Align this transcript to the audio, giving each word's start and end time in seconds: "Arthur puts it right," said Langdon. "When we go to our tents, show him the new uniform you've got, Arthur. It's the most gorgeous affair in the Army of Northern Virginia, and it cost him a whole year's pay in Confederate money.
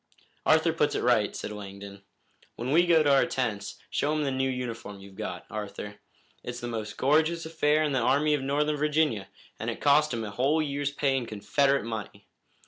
"Arthur 0.47 0.73
puts 0.73 0.95
it 0.95 1.03
right," 1.03 1.35
said 1.35 1.51
Langdon. 1.51 2.01
"When 2.55 2.71
we 2.71 2.87
go 2.87 3.03
to 3.03 3.13
our 3.13 3.27
tents, 3.27 3.77
show 3.91 4.11
him 4.13 4.23
the 4.23 4.31
new 4.31 4.49
uniform 4.49 4.99
you've 4.99 5.13
got, 5.13 5.45
Arthur. 5.51 5.97
It's 6.43 6.59
the 6.59 6.67
most 6.67 6.97
gorgeous 6.97 7.45
affair 7.45 7.83
in 7.83 7.91
the 7.91 7.99
Army 7.99 8.33
of 8.33 8.41
Northern 8.41 8.77
Virginia, 8.77 9.27
and 9.59 9.69
it 9.69 9.79
cost 9.79 10.11
him 10.11 10.23
a 10.23 10.31
whole 10.31 10.59
year's 10.59 10.89
pay 10.89 11.15
in 11.15 11.27
Confederate 11.27 11.85
money. 11.85 12.25